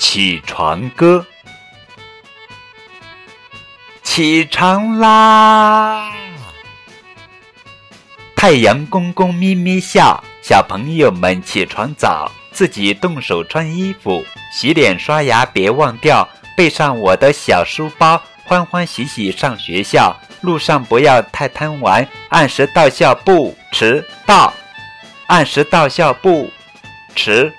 [0.00, 1.26] 起床歌，
[4.02, 6.10] 起床啦！
[8.34, 12.32] 太阳公公咪咪笑，小朋友们起床早。
[12.50, 16.26] 自己动手穿衣服，洗脸刷牙别忘掉。
[16.56, 20.16] 背上我的小书包，欢欢喜喜上学校。
[20.40, 24.52] 路上不要太贪玩，按时到校不迟到，
[25.26, 26.50] 按时到校不
[27.14, 27.52] 迟。